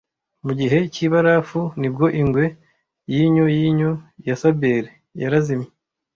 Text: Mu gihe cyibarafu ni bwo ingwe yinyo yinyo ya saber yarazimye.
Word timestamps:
Mu 0.45 0.51
gihe 0.59 0.77
cyibarafu 0.93 1.59
ni 1.79 1.89
bwo 1.93 2.05
ingwe 2.21 2.45
yinyo 3.13 3.45
yinyo 3.55 3.91
ya 4.27 4.35
saber 4.41 4.83
yarazimye. 5.21 5.69